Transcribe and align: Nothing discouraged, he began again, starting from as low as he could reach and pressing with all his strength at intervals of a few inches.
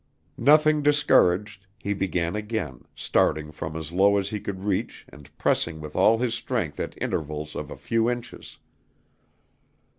Nothing 0.39 0.81
discouraged, 0.81 1.67
he 1.77 1.93
began 1.93 2.35
again, 2.35 2.85
starting 2.95 3.51
from 3.51 3.75
as 3.75 3.91
low 3.91 4.17
as 4.17 4.29
he 4.31 4.39
could 4.39 4.61
reach 4.61 5.05
and 5.09 5.29
pressing 5.37 5.79
with 5.79 5.95
all 5.95 6.17
his 6.17 6.33
strength 6.33 6.79
at 6.79 6.97
intervals 6.99 7.55
of 7.55 7.69
a 7.69 7.77
few 7.77 8.09
inches. 8.09 8.57